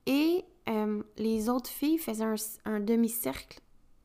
[0.06, 2.24] Et euh, les autres filles faisaient
[2.64, 3.60] un demi-cercle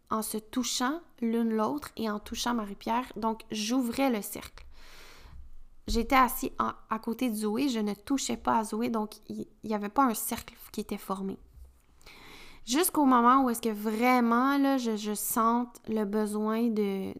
[0.09, 3.11] en se touchant l'une l'autre et en touchant Marie-Pierre.
[3.15, 4.66] Donc, j'ouvrais le cercle.
[5.87, 9.73] J'étais assis à côté de Zoé, je ne touchais pas à Zoé, donc il n'y
[9.73, 11.37] avait pas un cercle qui était formé.
[12.67, 15.11] Jusqu'au moment où est-ce que vraiment, là, je, je
[15.87, 17.13] le besoin de,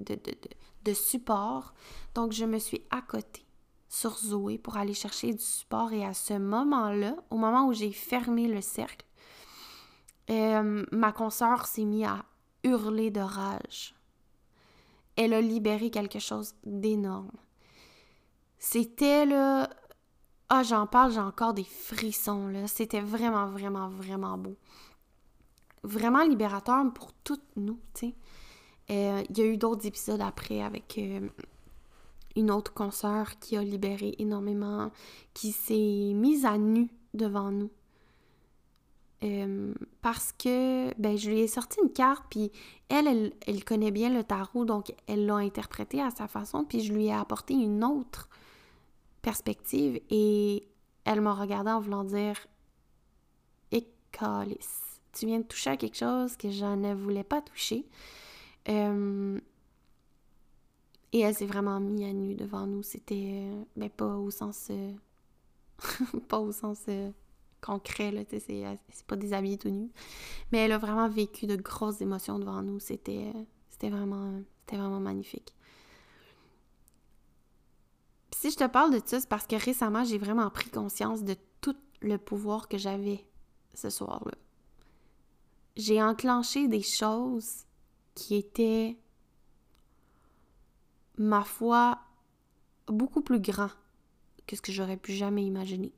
[0.94, 1.74] support.
[2.16, 3.46] Donc, je me suis accotée
[3.88, 5.94] sur Zoé pour aller chercher du support.
[5.94, 9.06] Et à ce moment-là, au moment où j'ai fermé le cercle,
[10.30, 12.26] euh, ma consoeur s'est mise à
[12.66, 13.96] hurler de rage.
[15.16, 17.32] Elle a libéré quelque chose d'énorme.
[18.60, 19.70] C'était là.
[20.50, 22.68] Ah, j'en parle, j'ai encore des frissons, là.
[22.68, 24.56] C'était vraiment, vraiment, vraiment beau.
[25.84, 28.14] Vraiment libérateur pour toutes nous, tu.
[28.90, 31.28] Euh, il y a eu d'autres épisodes après avec euh,
[32.38, 34.92] une autre consoeur qui a libéré énormément,
[35.34, 37.70] qui s'est mise à nu devant nous.
[39.24, 42.52] Euh, parce que ben, je lui ai sorti une carte, puis
[42.88, 46.82] elle, elle, elle connaît bien le tarot, donc elle l'a interprété à sa façon, puis
[46.82, 48.30] je lui ai apporté une autre
[49.28, 50.66] perspective et
[51.04, 52.48] elle m'a regardé en voulant dire
[53.74, 57.86] Écalice, tu viens de toucher à quelque chose que je ne voulais pas toucher.
[58.70, 59.38] Euh,
[61.12, 62.84] et elle s'est vraiment mise à nu devant nous.
[62.84, 64.94] C'était, euh, ben, pas au sens, euh,
[66.30, 66.86] pas au sens
[67.60, 69.90] concret, là, c'est pas déshabillé tout nu.
[70.54, 72.80] Mais elle a vraiment vécu de grosses émotions devant nous.
[72.80, 73.34] C'était,
[73.72, 75.54] c'était vraiment, c'était vraiment magnifique
[78.32, 81.36] si je te parle de ça, c'est parce que récemment, j'ai vraiment pris conscience de
[81.62, 83.26] tout le pouvoir que j'avais
[83.74, 84.38] ce soir-là.
[85.76, 87.66] J'ai enclenché des choses
[88.16, 88.98] qui étaient,
[91.18, 92.00] ma foi,
[92.88, 93.70] beaucoup plus grands
[94.48, 95.94] que ce que j'aurais pu jamais imaginer.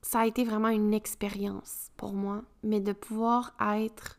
[0.00, 4.18] Ça a été vraiment une expérience pour moi, mais de pouvoir être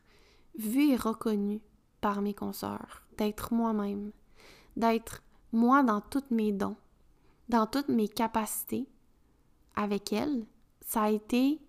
[0.57, 1.61] vu et reconnu
[2.01, 4.11] par mes consoeurs, d'être moi-même,
[4.75, 6.77] d'être moi, dans toutes mes dons,
[7.49, 8.87] dans toutes mes capacités
[9.75, 10.45] avec elle,
[10.81, 11.59] ça a été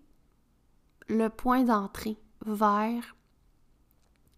[1.07, 3.15] le point d'entrée vers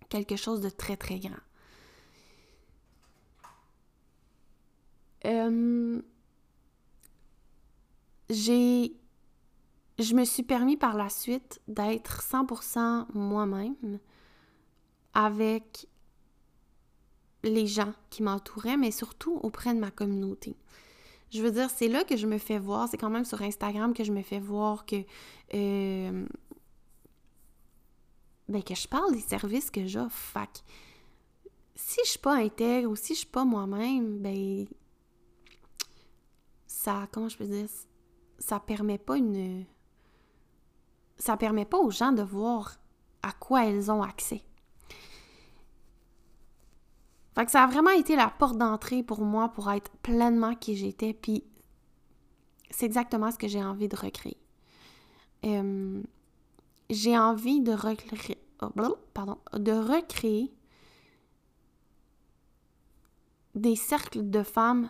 [0.10, 1.36] quelque chose de très, très grand.
[5.26, 6.02] Euh,
[8.30, 8.96] j'ai
[10.00, 14.00] je me suis permis par la suite d'être 100% moi-même
[15.14, 15.88] avec
[17.44, 20.56] les gens qui m'entouraient, mais surtout auprès de ma communauté.
[21.32, 23.94] Je veux dire, c'est là que je me fais voir, c'est quand même sur Instagram
[23.94, 25.04] que je me fais voir que,
[25.54, 26.26] euh,
[28.50, 30.38] ben, que je parle des services que j'offre.
[31.76, 34.68] Si je suis pas intègre ou si je suis pas moi-même, ben,
[36.68, 37.68] ça, comment je peux dire,
[38.38, 39.66] ça permet pas une,
[41.18, 42.78] ça permet pas aux gens de voir
[43.24, 44.44] à quoi elles ont accès.
[47.36, 51.14] Fait ça a vraiment été la porte d'entrée pour moi pour être pleinement qui j'étais,
[51.14, 51.46] puis
[52.70, 54.38] c'est exactement ce que j'ai envie de recréer.
[56.90, 60.54] J'ai envie de recréer, de recréer
[63.56, 64.90] des cercles de femmes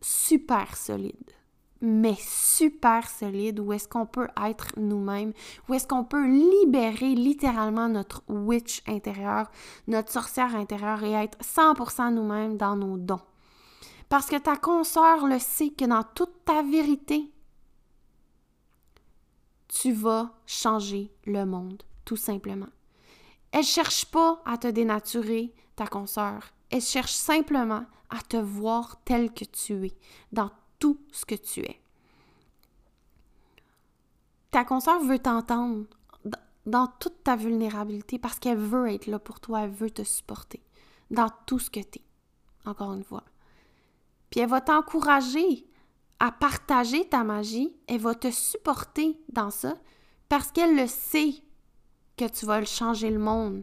[0.00, 1.35] super solides
[1.80, 5.32] mais super solide, où est-ce qu'on peut être nous-mêmes,
[5.68, 9.50] où est-ce qu'on peut libérer littéralement notre witch intérieur,
[9.86, 13.20] notre sorcière intérieure et être 100% nous-mêmes dans nos dons.
[14.08, 17.32] Parce que ta consoeur le sait que dans toute ta vérité,
[19.68, 22.68] tu vas changer le monde, tout simplement.
[23.52, 26.42] Elle cherche pas à te dénaturer, ta consoeur.
[26.70, 29.96] Elle cherche simplement à te voir tel que tu es,
[30.78, 31.80] tout ce que tu es.
[34.50, 35.86] Ta consoeur veut t'entendre
[36.64, 40.62] dans toute ta vulnérabilité parce qu'elle veut être là pour toi, elle veut te supporter
[41.10, 42.02] dans tout ce que tu es,
[42.64, 43.24] encore une fois.
[44.30, 45.66] Puis elle va t'encourager
[46.18, 49.76] à partager ta magie, elle va te supporter dans ça
[50.28, 51.34] parce qu'elle le sait
[52.16, 53.62] que tu vas changer le monde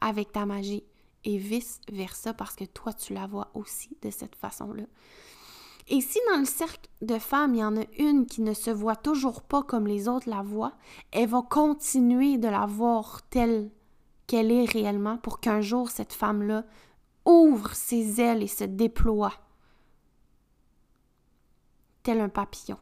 [0.00, 0.84] avec ta magie
[1.24, 4.84] et vice-versa parce que toi, tu la vois aussi de cette façon-là.
[5.92, 8.70] Et si dans le cercle de femmes, il y en a une qui ne se
[8.70, 10.74] voit toujours pas comme les autres la voient,
[11.10, 13.72] elle va continuer de la voir telle
[14.28, 16.64] qu'elle est réellement pour qu'un jour cette femme-là
[17.24, 19.32] ouvre ses ailes et se déploie
[22.04, 22.78] tel un papillon.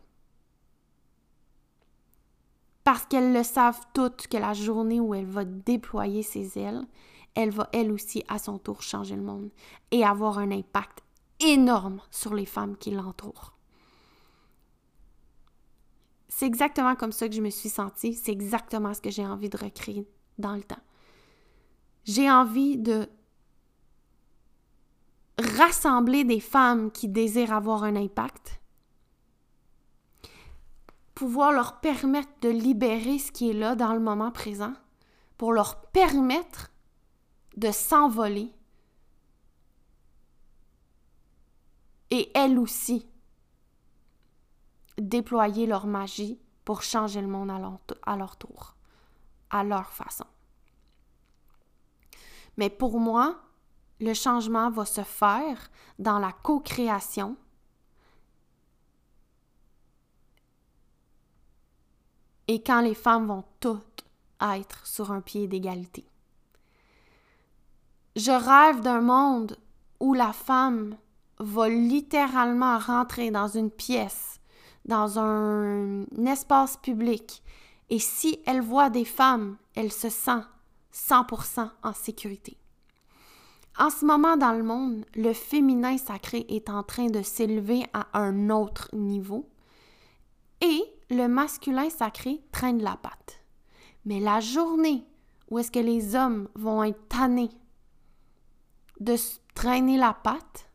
[2.85, 6.87] Parce qu'elles le savent toutes que la journée où elle va déployer ses ailes,
[7.35, 9.51] elle va elle aussi à son tour changer le monde
[9.91, 11.03] et avoir un impact
[11.41, 13.55] énorme sur les femmes qui l'entourent.
[16.29, 19.49] C'est exactement comme ça que je me suis sentie, c'est exactement ce que j'ai envie
[19.49, 20.07] de recréer
[20.39, 20.77] dans le temps.
[22.05, 23.09] J'ai envie de
[25.39, 28.61] rassembler des femmes qui désirent avoir un impact,
[31.15, 34.75] pouvoir leur permettre de libérer ce qui est là dans le moment présent,
[35.37, 36.71] pour leur permettre
[37.57, 38.53] de s'envoler
[42.11, 43.07] et elles aussi
[44.97, 48.75] déployer leur magie pour changer le monde à leur, tour,
[49.51, 50.27] à leur façon.
[52.57, 53.41] Mais pour moi,
[54.01, 57.37] le changement va se faire dans la co-création
[62.49, 64.05] et quand les femmes vont toutes
[64.41, 66.09] être sur un pied d'égalité.
[68.17, 69.57] Je rêve d'un monde
[70.01, 70.97] où la femme
[71.41, 74.41] va littéralement rentrer dans une pièce,
[74.85, 77.43] dans un, espace public,
[77.91, 80.43] et si elle voit des femmes, elle se sent
[80.93, 82.57] 100% en sécurité.
[83.79, 88.09] En ce moment dans le monde, le féminin sacré est en train de s'élever à
[88.19, 89.49] un autre niveau
[90.61, 93.41] et le masculin sacré traîne la patte.
[94.05, 95.07] Mais la journée
[95.51, 97.51] où est-ce que les hommes vont être tannés
[99.01, 99.17] de
[99.55, 100.68] traîner la patte,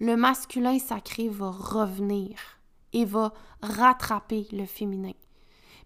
[0.00, 2.38] le masculin sacré va revenir
[2.92, 3.32] et va
[3.62, 5.12] rattraper le féminin.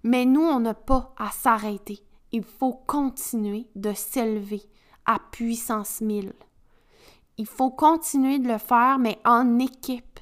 [0.02, 2.00] Mais nous, on n'a pas à s'arrêter.
[2.32, 4.62] Il faut continuer de s'élever
[5.04, 6.32] à puissance mille.
[7.38, 10.20] Il faut continuer de le faire, mais en équipe,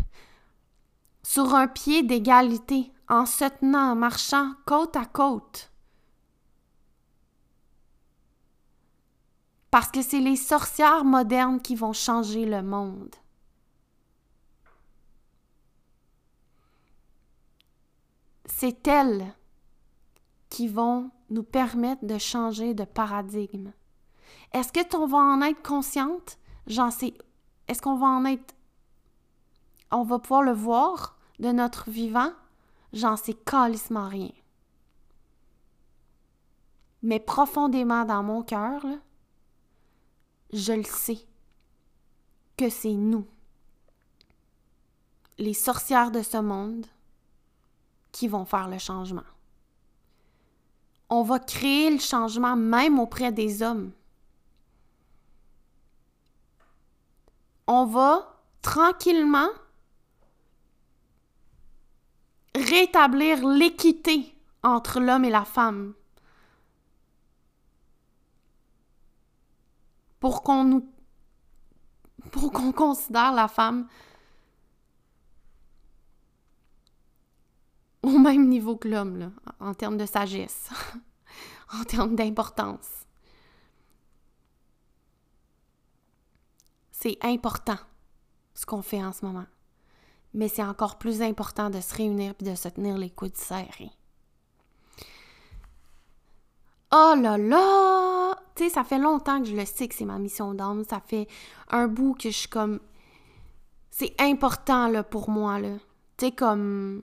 [1.22, 5.70] sur un pied d'égalité, en se tenant, en marchant côte à côte.
[9.70, 13.14] Parce que c'est les sorcières modernes qui vont changer le monde.
[18.52, 19.34] C'est elles
[20.50, 23.72] qui vont nous permettre de changer de paradigme.
[24.52, 26.38] Est-ce que on va en être consciente?
[26.66, 27.14] J'en sais.
[27.68, 28.54] Est-ce qu'on va en être.
[29.90, 32.32] On va pouvoir le voir de notre vivant?
[32.92, 34.32] J'en sais calissement rien.
[37.02, 38.84] Mais profondément dans mon cœur,
[40.52, 41.24] je le sais
[42.58, 43.26] que c'est nous,
[45.38, 46.86] les sorcières de ce monde,
[48.12, 49.24] qui vont faire le changement.
[51.08, 53.92] On va créer le changement même auprès des hommes.
[57.66, 59.48] On va tranquillement
[62.54, 65.94] rétablir l'équité entre l'homme et la femme.
[70.18, 70.88] Pour qu'on nous
[72.30, 73.88] pour qu'on considère la femme
[78.02, 80.70] au même niveau que l'homme, en termes de sagesse,
[81.72, 83.06] en termes d'importance.
[86.90, 87.78] C'est important
[88.54, 89.46] ce qu'on fait en ce moment.
[90.34, 93.90] Mais c'est encore plus important de se réunir et de se tenir les coudes serrés.
[96.92, 98.36] Oh là là!
[98.54, 100.84] Tu sais, ça fait longtemps que je le sais que c'est ma mission d'âme.
[100.84, 101.28] Ça fait
[101.68, 102.80] un bout que je suis comme.
[103.90, 105.58] C'est important là, pour moi.
[105.60, 107.02] Tu sais, comme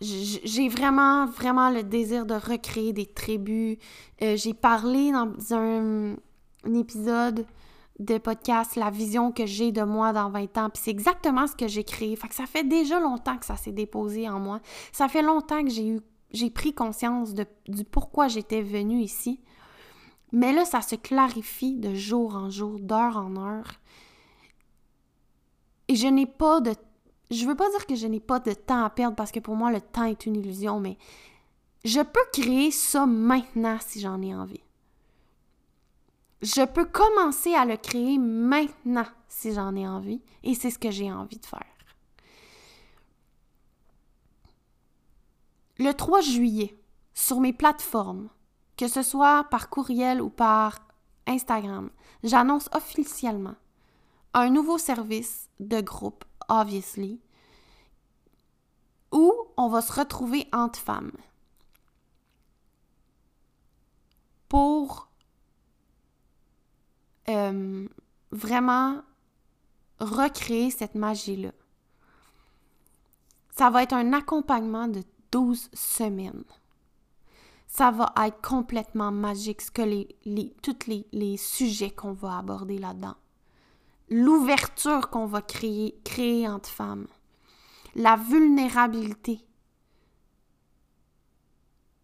[0.00, 3.78] j'ai vraiment, vraiment le désir de recréer des tribus.
[4.22, 6.16] Euh, j'ai parlé dans un,
[6.74, 7.46] épisode
[7.98, 10.70] de podcast la vision que j'ai de moi dans 20 ans.
[10.70, 12.14] Puis c'est exactement ce que j'ai créé.
[12.16, 14.60] Fait que ça fait déjà longtemps que ça s'est déposé en moi.
[14.92, 16.00] Ça fait longtemps que j'ai eu
[16.32, 19.40] j'ai pris conscience de, du pourquoi j'étais venue ici.
[20.32, 23.70] Mais là, ça se clarifie de jour en jour, d'heure en heure.
[25.88, 26.74] Et je n'ai pas de
[27.30, 29.56] je veux pas dire que je n'ai pas de temps à perdre parce que pour
[29.56, 30.96] moi, le temps est une illusion, mais
[31.84, 34.62] je peux créer ça maintenant si j'en ai envie.
[36.42, 40.90] Je peux commencer à le créer maintenant si j'en ai envie et c'est ce que
[40.90, 41.64] j'ai envie de faire.
[45.78, 46.78] Le 3 juillet,
[47.12, 48.28] sur mes plateformes,
[48.76, 50.78] que ce soit par courriel ou par
[51.26, 51.90] Instagram,
[52.22, 53.56] j'annonce officiellement
[54.34, 57.20] un nouveau service de groupe obviously,
[59.12, 61.12] où on va se retrouver entre femmes
[64.48, 65.08] pour
[67.28, 67.88] euh,
[68.30, 69.02] vraiment
[69.98, 71.52] recréer cette magie-là.
[73.50, 76.44] Ça va être un accompagnement de 12 semaines.
[77.66, 83.16] Ça va être complètement magique, ce que les, tous les sujets qu'on va aborder là-dedans
[84.08, 87.06] l'ouverture qu'on va créer, créer entre femmes,
[87.94, 89.40] la vulnérabilité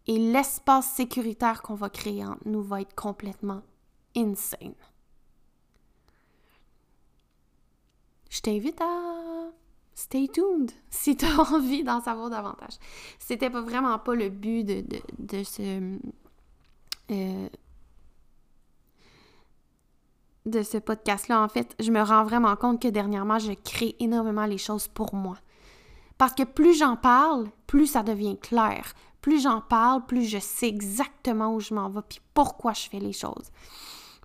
[0.07, 3.63] et l'espace sécuritaire qu'on va créer entre nous va être complètement
[4.17, 4.75] insane.
[8.33, 9.51] je t'invite à
[9.95, 12.79] stay tuned si tu as envie d'en savoir davantage.
[13.19, 14.83] C'était pas vraiment pas le but de,
[15.19, 15.99] de, ce.
[17.11, 17.49] Euh,
[20.47, 24.47] de ce podcast-là, en fait, je me rends vraiment compte que dernièrement, je crée énormément
[24.47, 25.37] les choses pour moi.
[26.19, 28.93] Parce que plus j'en parle, plus ça devient clair.
[29.21, 32.99] Plus j'en parle, plus je sais exactement où je m'en vais puis pourquoi je fais
[32.99, 33.51] les choses.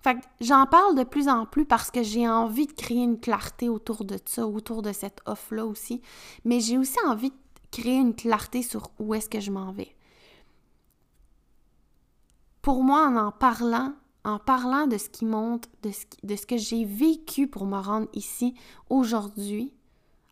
[0.02, 3.18] Fait que j'en parle de plus en plus parce que j'ai envie de créer une
[3.18, 6.00] clarté autour de ça, autour de cette offre-là aussi.
[6.44, 7.36] Mais j'ai aussi envie de
[7.70, 9.94] créer une clarté sur où est-ce que je m'en vais.
[12.62, 13.94] Pour moi, en en parlant,
[14.28, 15.90] en parlant de ce qui monte, de
[16.36, 18.54] ce, que j'ai vécu pour me rendre ici
[18.90, 19.72] aujourd'hui,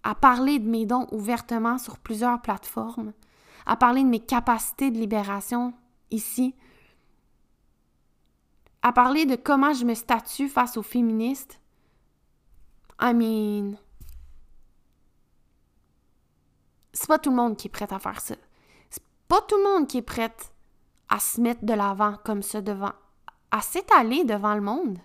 [0.02, 3.12] à parler de mes dons ouvertement sur plusieurs plateformes,
[3.64, 5.72] à parler de mes capacités de libération
[6.10, 6.54] ici,
[8.82, 11.58] à parler de comment je me statue face aux féministes.
[13.00, 13.76] I mean,
[16.92, 18.36] c'est pas tout le monde qui est prêt à faire ça.
[18.90, 20.34] C'est pas tout le monde qui est prêt
[21.08, 22.92] à se mettre de l'avant comme ça devant,
[23.50, 24.98] à s'étaler devant le monde.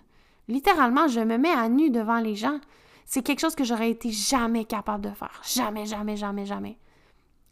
[0.48, 2.58] Littéralement, je me mets à nu devant les gens.
[3.04, 5.40] C'est quelque chose que j'aurais été jamais capable de faire.
[5.44, 6.78] Jamais, jamais, jamais, jamais.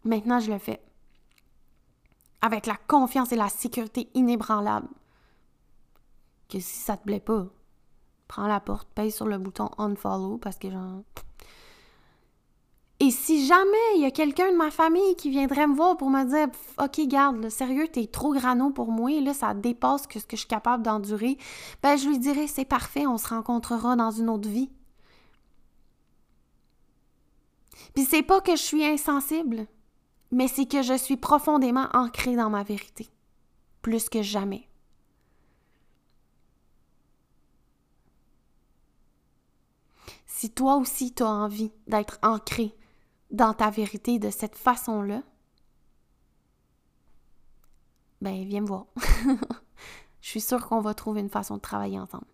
[0.03, 0.81] Maintenant, je le fais.
[2.41, 4.87] Avec la confiance et la sécurité inébranlable.
[6.49, 7.45] Que si ça te plaît pas,
[8.27, 11.03] prends la porte, paye sur le bouton unfollow parce que genre.
[13.03, 16.11] Et si jamais il y a quelqu'un de ma famille qui viendrait me voir pour
[16.11, 20.19] me dire OK, garde, sérieux, t'es trop grano pour moi, là, ça dépasse ce que
[20.29, 21.39] je suis capable d'endurer,
[21.81, 24.69] ben je lui dirais c'est parfait, on se rencontrera dans une autre vie.
[27.95, 29.65] Puis c'est pas que je suis insensible,
[30.29, 33.09] mais c'est que je suis profondément ancrée dans ma vérité,
[33.81, 34.67] plus que jamais.
[40.27, 42.75] Si toi aussi tu as envie d'être ancré
[43.31, 45.23] dans ta vérité de cette façon-là,
[48.21, 48.85] ben viens me voir.
[50.21, 52.27] Je suis sûre qu'on va trouver une façon de travailler ensemble.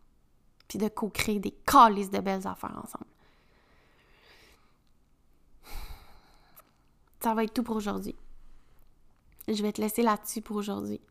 [0.67, 3.05] Puis de co-créer des calices de belles affaires ensemble.
[7.27, 8.15] ça va être tout pour aujourd'hui.
[9.47, 11.01] Je vais te laisser là-dessus pour aujourd'hui.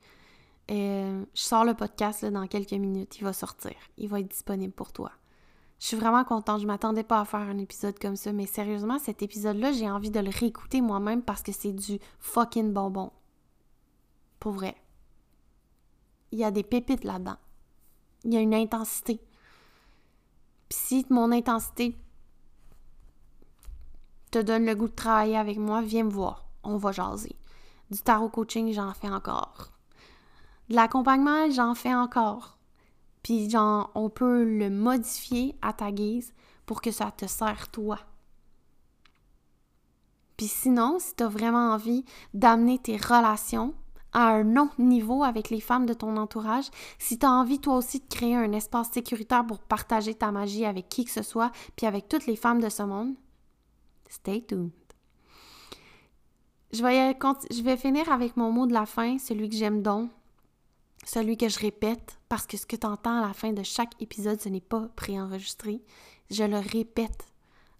[0.70, 3.18] Euh, je sors le podcast dans quelques minutes.
[3.18, 3.74] Il va sortir.
[3.98, 5.12] Il va être disponible pour toi.
[5.78, 6.60] Je suis vraiment contente.
[6.60, 10.10] Je m'attendais pas à faire un épisode comme ça, mais sérieusement, cet épisode-là, j'ai envie
[10.10, 13.12] de le réécouter moi-même parce que c'est du fucking bonbon.
[14.40, 14.76] Pour vrai.
[16.32, 17.36] Il y a des pépites là-dedans.
[18.24, 19.20] Il y a une intensité.
[20.68, 21.96] Puis si mon intensité
[24.30, 26.46] te donne le goût de travailler avec moi, viens me voir.
[26.64, 27.36] On va jaser.
[27.90, 29.70] Du tarot coaching, j'en fais encore.
[30.68, 32.55] De l'accompagnement, j'en fais encore.
[33.26, 36.32] Puis genre, on peut le modifier à ta guise
[36.64, 37.98] pour que ça te sert toi.
[40.36, 42.04] Puis sinon, si tu as vraiment envie
[42.34, 43.74] d'amener tes relations
[44.12, 46.66] à un autre niveau avec les femmes de ton entourage,
[47.00, 50.64] si tu as envie toi aussi de créer un espace sécuritaire pour partager ta magie
[50.64, 53.16] avec qui que ce soit, puis avec toutes les femmes de ce monde,
[54.08, 54.70] Stay tuned.
[56.72, 57.18] Je vais,
[57.50, 60.12] je vais finir avec mon mot de la fin, celui que j'aime donc,
[61.06, 63.94] celui que je répète, parce que ce que tu entends à la fin de chaque
[64.02, 65.80] épisode, ce n'est pas préenregistré.
[66.30, 67.28] Je le répète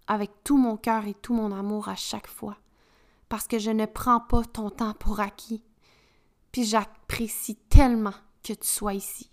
[0.07, 2.57] avec tout mon cœur et tout mon amour à chaque fois,
[3.27, 5.61] parce que je ne prends pas ton temps pour acquis.
[6.53, 8.13] Puis j'apprécie tellement
[8.43, 9.29] que tu sois ici.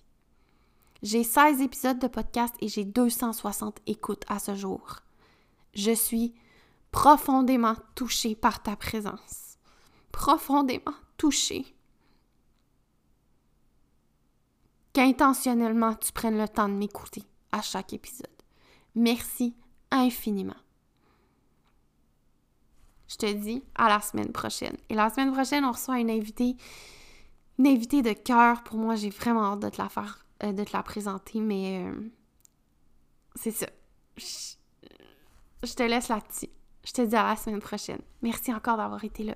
[1.02, 5.00] J'ai 16 épisodes de podcast et j'ai 260 écoutes à ce jour.
[5.74, 6.34] Je suis
[6.90, 9.58] profondément touché par ta présence.
[10.10, 11.73] Profondément touché.
[14.94, 18.28] Qu'intentionnellement tu prennes le temps de m'écouter à chaque épisode.
[18.94, 19.56] Merci
[19.90, 20.54] infiniment.
[23.08, 24.76] Je te dis à la semaine prochaine.
[24.88, 26.56] Et la semaine prochaine, on reçoit une invitée,
[27.58, 28.62] une invitée de cœur.
[28.62, 31.84] Pour moi, j'ai vraiment hâte de te la faire, euh, de te la présenter, mais
[31.84, 32.10] euh,
[33.34, 33.66] c'est ça.
[34.16, 36.50] je te laisse là-dessus.
[36.84, 38.00] Je te dis à la semaine prochaine.
[38.22, 39.34] Merci encore d'avoir été là.